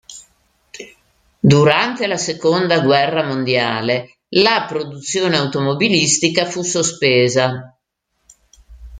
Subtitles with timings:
[1.53, 7.75] Durante la seconda guerra mondiale, la produzione automobilistica fu sospesa.